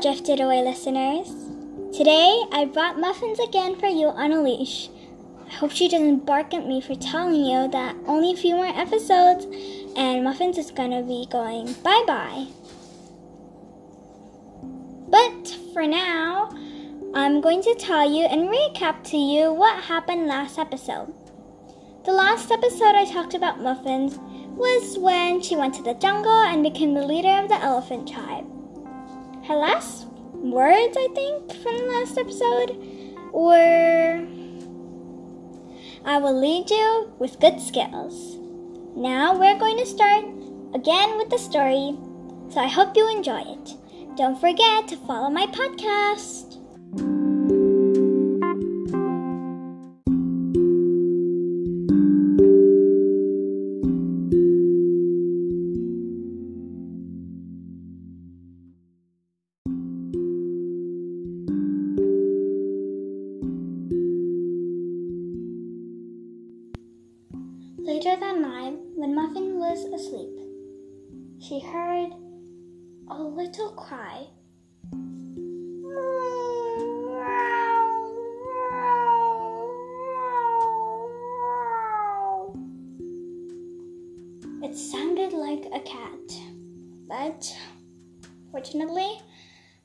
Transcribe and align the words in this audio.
Drifted 0.00 0.40
Away 0.40 0.64
listeners. 0.64 1.28
Today 1.94 2.42
I 2.52 2.64
brought 2.72 2.98
Muffins 2.98 3.38
again 3.38 3.78
for 3.78 3.86
you 3.86 4.06
on 4.06 4.32
a 4.32 4.40
leash. 4.40 4.88
I 5.46 5.52
hope 5.52 5.72
she 5.72 5.88
doesn't 5.88 6.24
bark 6.24 6.54
at 6.54 6.66
me 6.66 6.80
for 6.80 6.94
telling 6.94 7.44
you 7.44 7.68
that 7.68 7.96
only 8.06 8.32
a 8.32 8.36
few 8.36 8.54
more 8.54 8.64
episodes 8.64 9.46
and 9.96 10.24
Muffins 10.24 10.56
is 10.56 10.70
gonna 10.70 11.02
be 11.02 11.26
going 11.30 11.74
bye 11.82 12.02
bye. 12.06 12.46
But 15.10 15.54
for 15.74 15.86
now, 15.86 16.48
I'm 17.12 17.42
going 17.42 17.60
to 17.64 17.74
tell 17.74 18.10
you 18.10 18.24
and 18.24 18.48
recap 18.48 19.04
to 19.10 19.18
you 19.18 19.52
what 19.52 19.84
happened 19.84 20.26
last 20.26 20.58
episode. 20.58 21.12
The 22.06 22.12
last 22.12 22.50
episode 22.50 22.94
I 22.94 23.04
talked 23.04 23.34
about 23.34 23.60
Muffins 23.60 24.16
was 24.56 24.96
when 24.96 25.42
she 25.42 25.56
went 25.56 25.74
to 25.74 25.82
the 25.82 25.92
jungle 25.92 26.42
and 26.44 26.62
became 26.62 26.94
the 26.94 27.06
leader 27.06 27.28
of 27.28 27.50
the 27.50 27.60
elephant 27.60 28.08
tribe. 28.08 28.46
Her 29.50 29.56
last 29.56 30.06
words, 30.32 30.96
I 30.96 31.08
think, 31.12 31.52
from 31.60 31.76
the 31.76 31.84
last 31.86 32.16
episode 32.16 32.70
were 33.32 34.24
I 36.04 36.18
will 36.18 36.40
lead 36.40 36.70
you 36.70 37.12
with 37.18 37.40
good 37.40 37.60
skills. 37.60 38.38
Now 38.94 39.36
we're 39.36 39.58
going 39.58 39.76
to 39.78 39.86
start 39.86 40.24
again 40.72 41.18
with 41.18 41.30
the 41.30 41.38
story, 41.38 41.98
so 42.48 42.60
I 42.60 42.68
hope 42.68 42.96
you 42.96 43.10
enjoy 43.10 43.40
it. 43.40 43.74
Don't 44.16 44.40
forget 44.40 44.86
to 44.86 44.96
follow 44.98 45.30
my 45.30 45.46
podcast. 45.46 46.59
Later 67.90 68.14
that 68.20 68.38
night, 68.38 68.78
when 68.94 69.16
Muffin 69.16 69.58
was 69.58 69.82
asleep, 69.82 70.38
she 71.40 71.58
heard 71.58 72.12
a 73.10 73.20
little 73.20 73.72
cry. 73.72 74.28
It 84.62 84.76
sounded 84.76 85.32
like 85.32 85.66
a 85.74 85.80
cat, 85.80 86.20
but 87.08 87.52
fortunately, 88.52 89.18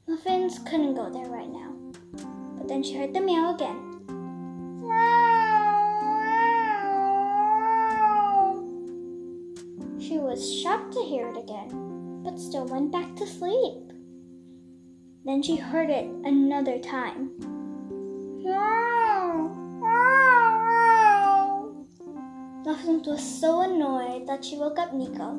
Muffins 0.08 0.60
couldn't 0.60 0.94
go 0.94 1.10
there 1.12 1.26
right 1.26 1.50
now. 1.50 1.74
But 2.56 2.68
then 2.68 2.84
she 2.84 3.00
heard 3.00 3.16
the 3.16 3.22
meow 3.22 3.56
again. 3.56 3.85
She 10.16 10.22
was 10.22 10.62
shocked 10.62 10.94
to 10.94 11.04
hear 11.04 11.28
it 11.28 11.36
again, 11.36 12.22
but 12.24 12.40
still 12.40 12.66
went 12.66 12.90
back 12.90 13.18
to 13.18 13.28
sleep. 13.28 13.92
Then 15.26 15.44
she 15.44 15.58
heard 15.58 15.90
it 15.90 16.06
another 16.24 16.80
time. 16.80 17.32
Muffins 22.64 23.06
was 23.06 23.42
so 23.42 23.60
annoyed 23.60 24.26
that 24.26 24.46
she 24.46 24.56
woke 24.56 24.80
up 24.80 24.94
Nico. 24.94 25.34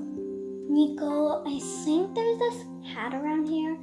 Nico, 0.69 1.43
I 1.47 1.59
think 1.83 2.15
there's 2.15 2.39
this 2.39 2.65
cat 2.93 3.15
around 3.15 3.49
here. 3.49 3.79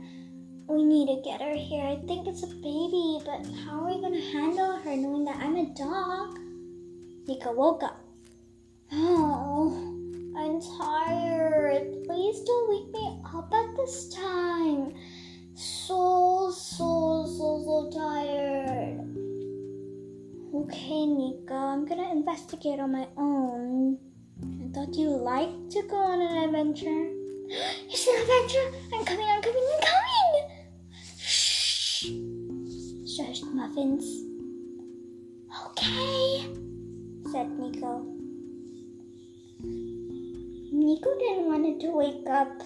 We 0.68 0.84
need 0.84 1.08
to 1.08 1.28
get 1.28 1.42
her 1.42 1.56
here. 1.56 1.88
I 1.88 1.96
think 2.06 2.28
it's 2.28 2.44
a 2.44 2.48
baby, 2.62 3.18
but 3.26 3.48
how 3.66 3.80
are 3.80 3.88
we 3.88 4.00
gonna 4.00 4.22
handle 4.22 4.78
her 4.78 4.96
knowing 4.96 5.26
that 5.26 5.38
I'm 5.38 5.56
a 5.56 5.74
dog? 5.74 6.38
Nico 7.28 7.52
woke 7.52 7.82
up. 7.82 8.00
Oh. 8.92 9.93
I'm 10.44 10.60
tired. 10.60 12.04
Please 12.06 12.42
don't 12.42 12.70
wake 12.70 12.92
me 12.92 13.22
up 13.34 13.50
at 13.54 13.78
this 13.78 14.10
time. 14.10 14.94
So, 15.56 16.52
so, 16.52 17.26
so, 17.26 17.64
so 17.64 17.90
tired. 17.98 19.00
Okay, 20.54 21.06
Nika, 21.06 21.54
I'm 21.54 21.86
gonna 21.86 22.12
investigate 22.12 22.82
on 22.82 22.92
my 22.92 23.08
own. 23.16 23.98
I 24.44 24.68
thought 24.74 24.94
you 24.96 25.12
liked 25.12 25.72
to 25.72 25.84
go 25.84 25.96
on 25.96 26.20
an 26.20 26.44
adventure. 26.44 27.08
It's 27.88 28.06
an 28.06 28.22
adventure! 28.22 28.68
I'm 28.94 29.06
coming, 29.06 29.26
I'm 29.26 29.42
coming, 29.42 29.64
I'm 29.76 29.82
coming! 29.88 30.36
Shh! 31.20 32.04
Shush, 33.16 33.44
Muffins. 33.44 34.04
Okay, 35.68 36.52
said 37.32 37.50
Nico. 37.58 38.14
Nico 40.84 41.18
didn't 41.18 41.46
want 41.46 41.80
to 41.80 41.92
wake 41.92 42.28
up 42.28 42.62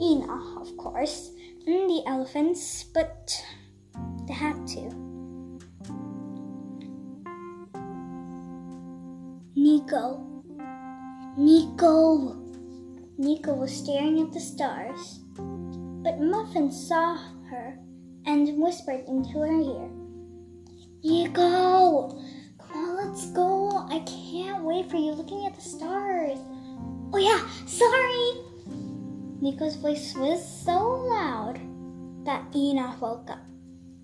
Ina, 0.00 0.58
of 0.58 0.74
course, 0.78 1.32
and 1.66 1.90
the 1.90 2.02
elephants, 2.06 2.84
but 2.94 3.44
they 4.26 4.32
had 4.32 4.66
to. 4.68 4.88
Nico. 9.54 10.24
Nico. 11.36 12.40
Nico 13.18 13.52
was 13.52 13.70
staring 13.70 14.18
at 14.22 14.32
the 14.32 14.40
stars, 14.40 15.20
but 15.36 16.22
Muffin 16.22 16.72
saw 16.72 17.18
her 17.50 17.78
and 18.24 18.48
whispered 18.62 19.04
into 19.06 19.40
her 19.40 19.60
ear, 19.60 19.90
Nico! 21.04 22.18
Come 22.58 22.76
on, 22.76 22.96
let's 22.96 23.30
go. 23.32 23.86
I 23.90 23.98
can't 24.06 24.64
wait 24.64 24.90
for 24.90 24.96
you 24.96 25.12
looking 25.12 25.44
at 25.44 25.54
the 25.54 25.60
stars. 25.60 26.38
Oh, 27.14 27.18
yeah, 27.18 27.46
sorry. 27.66 28.52
Nico's 29.42 29.76
voice 29.76 30.14
was 30.14 30.40
so 30.64 30.78
loud 30.78 31.60
that 32.24 32.44
Ina 32.54 32.96
woke 33.00 33.28
up. 33.28 33.44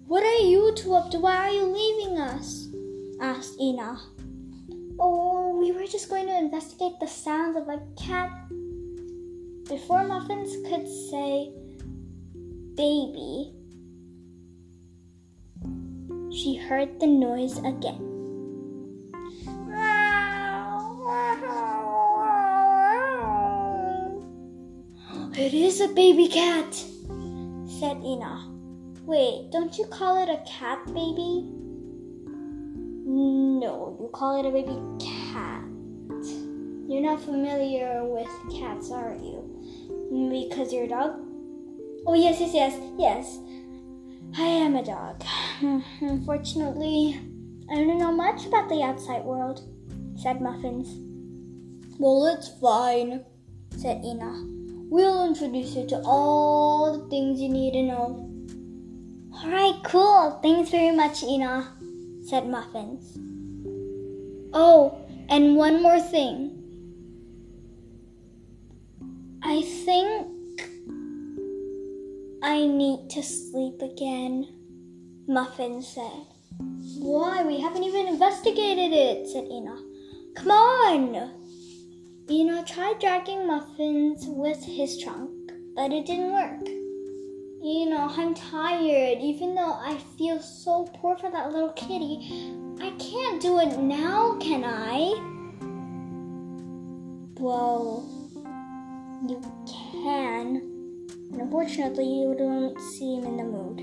What 0.06 0.24
are 0.24 0.44
you 0.44 0.74
two 0.74 0.94
up 0.94 1.10
to? 1.12 1.18
Why 1.18 1.36
are 1.36 1.50
you 1.50 1.64
leaving 1.64 2.18
us? 2.18 2.68
asked 3.20 3.58
Ina. 3.60 3.98
Oh, 4.98 5.56
we 5.56 5.72
were 5.72 5.86
just 5.86 6.10
going 6.10 6.26
to 6.26 6.36
investigate 6.36 6.98
the 7.00 7.06
sounds 7.06 7.56
of 7.56 7.68
a 7.68 7.80
cat. 7.96 8.30
Before 9.68 10.04
Muffins 10.04 10.56
could 10.68 10.88
say 10.88 11.52
baby, 12.74 13.52
she 16.32 16.56
heard 16.56 16.98
the 17.00 17.06
noise 17.06 17.58
again. 17.58 18.07
It 25.48 25.54
is 25.54 25.80
a 25.80 25.88
baby 25.88 26.28
cat, 26.28 26.74
said 26.74 27.96
Ina. 28.04 28.52
Wait, 29.06 29.48
don't 29.50 29.78
you 29.78 29.86
call 29.86 30.22
it 30.22 30.28
a 30.28 30.44
cat 30.46 30.84
baby? 30.88 31.48
No, 33.06 33.96
you 33.98 34.10
call 34.12 34.38
it 34.38 34.46
a 34.46 34.52
baby 34.52 34.76
cat. 35.00 35.64
You're 36.86 37.00
not 37.00 37.22
familiar 37.22 38.04
with 38.04 38.28
cats, 38.60 38.90
are 38.90 39.14
you? 39.14 39.40
Because 40.30 40.70
you're 40.70 40.84
a 40.84 40.88
dog? 40.88 41.18
Oh, 42.06 42.12
yes, 42.12 42.40
yes, 42.40 42.52
yes, 42.52 42.78
yes. 42.98 43.38
I 44.36 44.44
am 44.44 44.76
a 44.76 44.84
dog. 44.84 45.24
Unfortunately, 46.02 47.18
I 47.70 47.76
don't 47.76 47.96
know 47.96 48.12
much 48.12 48.44
about 48.44 48.68
the 48.68 48.82
outside 48.82 49.24
world, 49.24 49.62
said 50.14 50.42
Muffins. 50.42 50.88
Well, 51.98 52.26
it's 52.26 52.50
fine, 52.60 53.24
said 53.78 54.04
Ina. 54.04 54.57
We'll 54.90 55.26
introduce 55.26 55.74
you 55.76 55.86
to 55.88 56.00
all 56.04 56.98
the 56.98 57.08
things 57.10 57.40
you 57.40 57.50
need 57.50 57.72
to 57.72 57.82
know. 57.82 58.30
Alright, 59.34 59.84
cool. 59.84 60.40
Thanks 60.42 60.70
very 60.70 60.96
much, 60.96 61.22
Ina, 61.22 61.76
said 62.26 62.48
Muffins. 62.48 63.18
Oh, 64.54 64.98
and 65.28 65.56
one 65.56 65.82
more 65.82 66.00
thing. 66.00 66.54
I 69.42 69.60
think 69.60 70.30
I 72.42 72.66
need 72.66 73.10
to 73.10 73.22
sleep 73.22 73.82
again, 73.82 74.48
Muffin 75.28 75.82
said. 75.82 76.24
Why? 76.98 77.44
We 77.44 77.60
haven't 77.60 77.84
even 77.84 78.08
investigated 78.08 78.92
it, 78.92 79.28
said 79.28 79.44
Ina. 79.44 79.76
Come 80.34 80.50
on! 80.50 81.30
Ina 82.30 82.64
tried 82.64 82.98
dragging 83.00 83.46
Muffins 83.46 84.07
with 84.48 84.64
his 84.64 84.98
trunk, 84.98 85.30
but 85.74 85.92
it 85.92 86.06
didn't 86.06 86.32
work. 86.32 86.66
You 87.60 87.90
know, 87.90 88.08
I'm 88.16 88.34
tired. 88.34 89.18
Even 89.20 89.54
though 89.54 89.74
I 89.74 89.98
feel 90.16 90.40
so 90.40 90.88
poor 90.94 91.18
for 91.18 91.30
that 91.30 91.52
little 91.52 91.72
kitty, 91.72 92.54
I 92.80 92.90
can't 92.98 93.42
do 93.42 93.60
it 93.60 93.78
now, 93.78 94.38
can 94.40 94.64
I? 94.64 95.12
Well, 97.38 98.08
you 99.28 99.38
can, 99.66 101.06
unfortunately, 101.38 102.06
you 102.06 102.34
don't 102.38 102.80
seem 102.80 103.24
in 103.24 103.36
the 103.36 103.44
mood. 103.44 103.80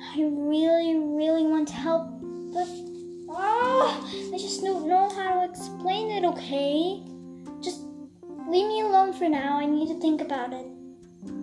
I 0.00 0.22
really, 0.22 0.96
really 0.96 1.44
want 1.44 1.66
to 1.68 1.74
help, 1.74 2.06
but 2.54 2.68
oh, 3.30 4.30
I 4.32 4.38
just 4.38 4.62
don't 4.62 4.86
know 4.86 5.08
how 5.10 5.40
to 5.40 5.50
explain 5.50 6.12
it, 6.12 6.24
okay? 6.24 7.02
Leave 8.48 8.66
me 8.66 8.80
alone 8.80 9.12
for 9.12 9.28
now. 9.28 9.58
I 9.58 9.66
need 9.66 9.88
to 9.88 10.00
think 10.00 10.22
about 10.22 10.54
it. 10.54 10.66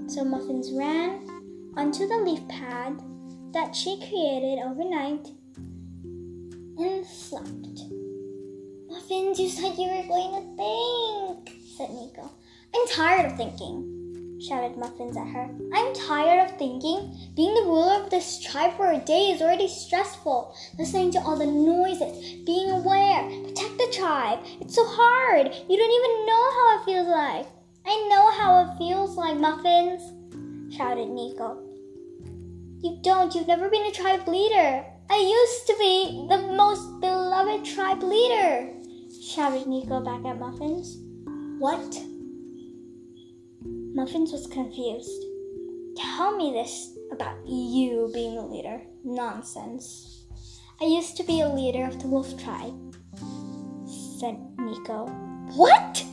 So 0.07 0.23
Muffins 0.25 0.71
ran 0.71 1.27
onto 1.77 2.07
the 2.07 2.17
leaf 2.17 2.47
pad 2.47 2.99
that 3.53 3.75
she 3.75 3.99
created 3.99 4.59
overnight 4.63 5.27
and 6.03 7.05
slept. 7.05 7.79
Muffins, 8.89 9.39
you 9.39 9.49
said 9.49 9.77
you 9.77 9.87
were 9.87 10.07
going 10.07 10.31
to 10.33 10.41
think, 10.57 11.63
said 11.77 11.91
Nico. 11.91 12.31
I'm 12.73 12.87
tired 12.87 13.31
of 13.31 13.37
thinking, 13.37 14.39
shouted 14.41 14.75
Muffins 14.75 15.15
at 15.15 15.27
her. 15.27 15.49
I'm 15.73 15.93
tired 15.93 16.49
of 16.49 16.57
thinking. 16.57 17.15
Being 17.35 17.53
the 17.53 17.69
ruler 17.69 18.03
of 18.03 18.09
this 18.09 18.39
tribe 18.43 18.75
for 18.75 18.91
a 18.91 18.97
day 18.97 19.31
is 19.31 19.41
already 19.41 19.67
stressful. 19.67 20.55
Listening 20.79 21.11
to 21.11 21.19
all 21.19 21.37
the 21.37 21.45
noises, 21.45 22.43
being 22.45 22.71
aware, 22.71 23.29
tribe. 23.95 24.39
It's 24.61 24.75
so 24.75 24.85
hard. 24.85 25.47
You 25.47 25.77
don't 25.77 25.91
even 25.91 26.25
know 26.25 26.45
how 26.57 26.79
it 26.79 26.85
feels 26.85 27.07
like. 27.07 27.47
I 27.85 28.07
know 28.09 28.31
how 28.31 28.61
it 28.63 28.77
feels 28.77 29.15
like, 29.15 29.37
Muffins, 29.37 30.75
shouted 30.75 31.09
Nico. 31.09 31.61
You 32.79 32.99
don't. 33.01 33.33
You've 33.33 33.47
never 33.47 33.69
been 33.69 33.85
a 33.85 33.91
tribe 33.91 34.27
leader. 34.27 34.85
I 35.09 35.17
used 35.17 35.67
to 35.67 35.75
be 35.79 36.27
the 36.29 36.53
most 36.55 36.99
beloved 36.99 37.63
tribe 37.65 38.03
leader, 38.03 38.73
shouted 39.23 39.67
Nico 39.67 40.01
back 40.01 40.25
at 40.25 40.39
Muffins. 40.39 40.97
What? 41.59 41.99
Muffins 43.63 44.31
was 44.31 44.47
confused. 44.47 45.23
Tell 45.95 46.35
me 46.35 46.51
this 46.51 46.97
about 47.11 47.37
you 47.47 48.09
being 48.13 48.37
a 48.37 48.45
leader. 48.45 48.81
Nonsense. 49.03 50.25
I 50.81 50.85
used 50.85 51.15
to 51.17 51.23
be 51.23 51.41
a 51.41 51.47
leader 51.47 51.85
of 51.85 52.01
the 52.01 52.07
wolf 52.07 52.37
tribe, 52.43 52.84
said 54.19 54.37
Nico. 54.57 55.07
What? 55.55 56.05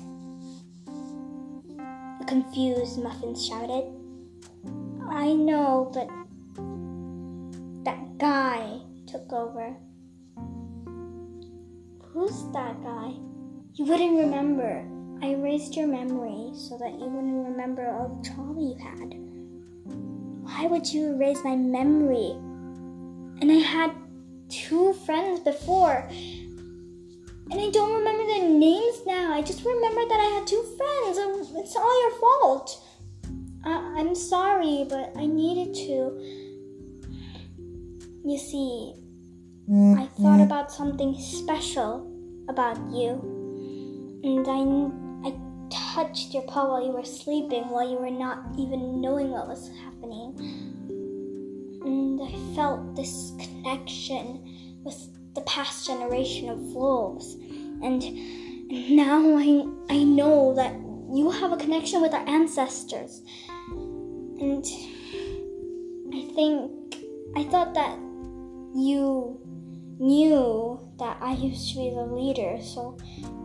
The 2.19 2.25
confused 2.27 3.03
Muffins 3.03 3.47
shouted. 3.47 3.93
I 5.09 5.33
know, 5.33 5.91
but 5.95 6.09
that 7.85 8.19
guy 8.19 8.81
took 9.07 9.33
over. 9.33 9.77
Who's 12.13 12.45
that 12.53 12.83
guy? 12.83 13.15
You 13.75 13.85
wouldn't 13.87 14.19
remember. 14.19 14.85
I 15.23 15.35
erased 15.35 15.77
your 15.77 15.87
memory 15.87 16.51
so 16.55 16.77
that 16.79 16.93
you 16.93 17.07
wouldn't 17.07 17.47
remember 17.47 17.89
all 17.89 18.09
the 18.09 18.29
trauma 18.29 18.61
you 18.61 18.77
had. 18.83 19.15
Why 20.43 20.67
would 20.67 20.93
you 20.93 21.15
erase 21.15 21.39
my 21.45 21.55
memory? 21.55 22.33
And 23.41 23.51
I 23.51 23.61
had 23.61 23.95
two 24.49 24.93
friends 25.07 25.41
before. 25.41 26.09
And 27.53 27.61
I 27.61 27.69
don't 27.69 27.93
remember 27.93 28.25
their 28.25 28.49
names 28.49 29.03
now. 29.07 29.35
I 29.35 29.43
just 29.43 29.63
remember 29.63 30.09
that 30.09 30.19
I 30.19 30.39
had 30.39 30.47
two 30.47 30.65
friends. 30.79 31.19
It's 31.55 31.77
all 31.77 32.03
your 32.03 32.19
fault. 32.19 32.83
I- 33.63 33.95
I'm 33.99 34.15
sorry, 34.15 34.87
but 34.89 35.13
I 35.17 35.27
needed 35.27 35.75
to. 35.75 36.19
You 38.25 38.39
see, 38.39 38.95
I 39.69 40.07
thought 40.17 40.41
mm-hmm. 40.41 40.41
about 40.41 40.73
something 40.73 41.15
special 41.21 42.11
about 42.49 42.79
you. 42.91 43.21
And 44.25 44.49
I, 44.49 45.29
I 45.29 45.35
touched 45.95 46.33
your 46.33 46.45
paw 46.45 46.69
while 46.69 46.85
you 46.85 46.93
were 46.93 47.05
sleeping, 47.05 47.69
while 47.69 47.89
you 47.89 47.99
were 47.99 48.11
not 48.11 48.39
even 48.59 49.01
knowing 49.03 49.31
what 49.31 49.47
was 49.47 49.69
happening. 49.85 50.35
And 51.85 52.19
I 52.23 52.55
felt 52.55 52.97
this 52.97 53.33
connection 53.39 54.81
with 54.85 54.97
the 55.35 55.43
past 55.43 55.87
generation 55.87 56.49
of 56.49 56.59
wolves. 56.59 57.37
And, 57.83 58.03
now 58.73 59.37
I, 59.37 59.67
I 59.91 60.03
know 60.03 60.55
that 60.55 60.73
you 61.15 61.31
have 61.31 61.53
a 61.53 61.59
connection 61.59 62.01
with 62.01 62.15
our 62.15 62.27
ancestors. 62.27 63.23
And 63.69 64.65
I 66.15 66.35
think, 66.35 66.97
I 67.37 67.45
thought 67.45 67.75
that 67.75 67.99
you 68.75 69.39
knew 69.99 70.81
that 70.99 71.19
I 71.21 71.35
used 71.35 71.71
to 71.73 71.77
be 71.77 71.91
the 71.91 72.07
leader, 72.07 72.59
so 72.63 72.97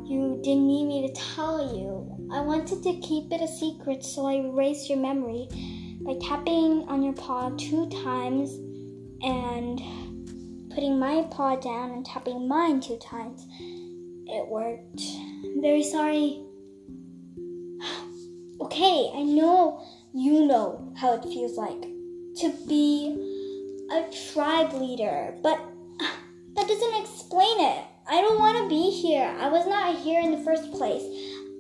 you 0.05 0.39
didn't 0.43 0.65
need 0.65 0.85
me 0.85 1.07
to 1.07 1.13
tell 1.35 1.75
you. 1.75 2.29
I 2.31 2.39
wanted 2.39 2.81
to 2.83 2.99
keep 3.01 3.31
it 3.33 3.41
a 3.41 3.47
secret, 3.47 4.05
so 4.05 4.25
I 4.27 4.35
erased 4.35 4.89
your 4.89 4.99
memory 4.99 5.49
by 6.01 6.17
tapping 6.25 6.85
on 6.87 7.03
your 7.03 7.13
paw 7.13 7.49
two 7.57 7.89
times 7.89 8.53
and 9.21 9.81
putting 10.71 10.97
my 10.97 11.27
paw 11.31 11.57
down 11.57 11.91
and 11.91 12.05
tapping 12.05 12.47
mine 12.47 12.79
two 12.79 12.97
times. 12.97 13.45
It 14.29 14.47
worked. 14.47 15.01
I'm 15.45 15.61
very 15.61 15.83
sorry. 15.83 16.43
Okay, 18.59 19.11
I 19.15 19.23
know 19.23 19.81
you 20.13 20.45
know 20.45 20.93
how 20.97 21.13
it 21.13 21.23
feels 21.23 21.57
like 21.57 21.81
to 21.81 22.53
be 22.67 23.15
a 23.91 24.03
tribe 24.33 24.73
leader, 24.73 25.35
but 25.41 25.59
that 26.55 26.67
doesn't 26.67 27.01
explain 27.01 27.59
it. 27.59 27.85
I 28.09 28.21
don't 28.21 28.39
want 28.39 28.57
to 28.57 28.69
be 28.69 28.89
here. 28.91 29.35
I 29.39 29.49
was 29.49 29.65
not 29.67 29.97
here 29.99 30.21
in 30.21 30.31
the 30.31 30.43
first 30.43 30.71
place. 30.71 31.03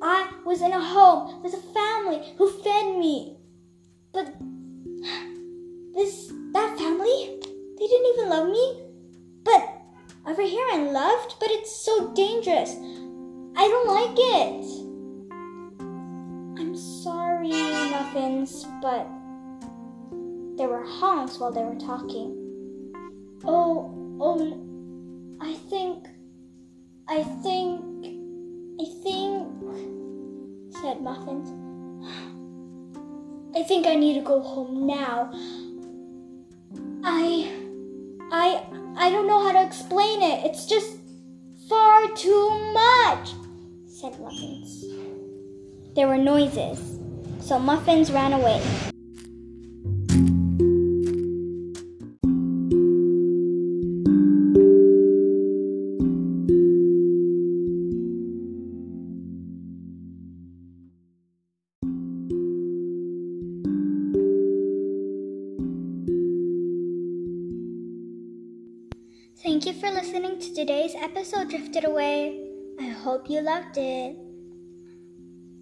I 0.01 0.31
was 0.45 0.61
in 0.61 0.71
a 0.71 0.81
home 0.81 1.41
with 1.43 1.53
a 1.53 1.73
family 1.73 2.33
who 2.37 2.49
fed 2.61 2.97
me. 2.97 3.37
But 4.13 4.33
it's 11.67 11.75
so 11.75 12.13
dangerous. 12.13 12.77
I 13.57 13.67
don't 13.67 13.87
like 13.87 14.17
it. 14.17 14.65
I'm 16.61 16.73
sorry, 16.77 17.49
Muffins, 17.49 18.65
but 18.81 19.05
there 20.57 20.69
were 20.69 20.85
honks 20.85 21.39
while 21.39 21.51
they 21.51 21.63
were 21.63 21.75
talking. 21.75 22.93
Oh, 23.43 23.91
oh, 24.21 25.37
I 25.41 25.55
think, 25.69 26.07
I 27.09 27.23
think, 27.43 27.83
I 28.79 28.85
think, 29.03 29.47
said 30.81 31.01
Muffins. 31.01 31.49
I 33.57 33.63
think 33.63 33.87
I 33.87 33.95
need 33.95 34.13
to 34.13 34.21
go 34.21 34.39
home 34.39 34.87
now. 34.87 35.31
I, 37.03 37.51
I, 38.31 38.63
I 38.95 39.09
don't 39.09 39.27
know 39.27 39.43
how 39.43 39.51
to 39.51 39.65
explain 39.65 40.21
it. 40.21 40.45
It's 40.45 40.65
just 40.65 40.97
far 42.07 42.15
too 42.15 42.73
much, 42.73 43.33
said 43.85 44.19
Muffins. 44.19 44.85
There 45.95 46.07
were 46.07 46.17
noises, 46.17 46.99
so 47.39 47.59
Muffins 47.59 48.11
ran 48.11 48.33
away. 48.33 48.61
For 69.79 69.91
listening 69.91 70.39
to 70.39 70.53
today's 70.55 70.95
episode 70.95 71.49
Drifted 71.49 71.85
Away. 71.85 72.49
I 72.79 72.85
hope 72.87 73.29
you 73.29 73.41
loved 73.41 73.77
it. 73.77 74.17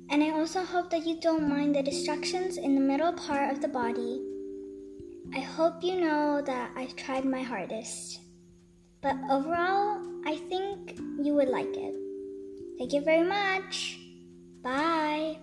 And 0.10 0.24
I 0.24 0.30
also 0.30 0.64
hope 0.64 0.90
that 0.92 1.06
you 1.06 1.20
don't 1.20 1.50
mind 1.50 1.76
the 1.76 1.84
distractions 1.84 2.56
in 2.56 2.76
the 2.76 2.82
middle 2.82 3.12
part 3.12 3.52
of 3.52 3.62
the 3.62 3.68
body. 3.68 4.22
I 5.36 5.40
hope 5.40 5.84
you 5.84 6.00
know 6.00 6.42
that 6.46 6.72
I've 6.78 6.96
tried 6.96 7.26
my 7.26 7.42
hardest. 7.42 8.22
But 9.02 9.18
overall, 9.30 10.00
I 10.26 10.38
think 10.48 10.98
you 11.22 11.34
would 11.34 11.50
like 11.50 11.76
it. 11.76 11.96
Thank 12.78 12.94
you 12.94 13.02
very 13.02 13.28
much. 13.28 14.00
Bye. 14.64 15.40